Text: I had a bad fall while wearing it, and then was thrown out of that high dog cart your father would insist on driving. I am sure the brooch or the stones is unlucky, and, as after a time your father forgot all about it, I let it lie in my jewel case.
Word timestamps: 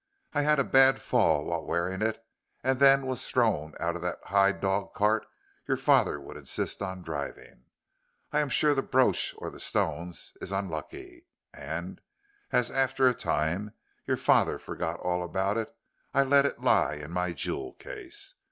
I 0.33 0.41
had 0.41 0.57
a 0.57 0.63
bad 0.63 0.99
fall 0.99 1.45
while 1.45 1.63
wearing 1.63 2.01
it, 2.01 2.25
and 2.63 2.79
then 2.79 3.05
was 3.05 3.27
thrown 3.27 3.75
out 3.79 3.95
of 3.95 4.01
that 4.01 4.17
high 4.23 4.51
dog 4.51 4.95
cart 4.95 5.27
your 5.67 5.77
father 5.77 6.19
would 6.19 6.37
insist 6.37 6.81
on 6.81 7.03
driving. 7.03 7.65
I 8.31 8.39
am 8.39 8.49
sure 8.49 8.73
the 8.73 8.81
brooch 8.81 9.35
or 9.37 9.51
the 9.51 9.59
stones 9.59 10.33
is 10.41 10.51
unlucky, 10.51 11.27
and, 11.53 12.01
as 12.49 12.71
after 12.71 13.07
a 13.07 13.13
time 13.13 13.75
your 14.07 14.17
father 14.17 14.57
forgot 14.57 14.99
all 15.01 15.23
about 15.23 15.55
it, 15.59 15.71
I 16.15 16.23
let 16.23 16.47
it 16.47 16.59
lie 16.59 16.95
in 16.95 17.11
my 17.11 17.31
jewel 17.31 17.73
case. 17.73 18.33